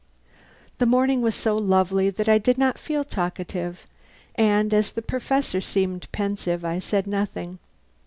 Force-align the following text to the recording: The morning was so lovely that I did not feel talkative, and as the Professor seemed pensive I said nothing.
The 0.79 0.87
morning 0.87 1.21
was 1.21 1.35
so 1.35 1.55
lovely 1.55 2.09
that 2.09 2.27
I 2.27 2.39
did 2.39 2.57
not 2.57 2.79
feel 2.79 3.03
talkative, 3.03 3.81
and 4.33 4.73
as 4.73 4.91
the 4.91 5.03
Professor 5.03 5.61
seemed 5.61 6.11
pensive 6.11 6.65
I 6.65 6.79
said 6.79 7.05
nothing. 7.05 7.59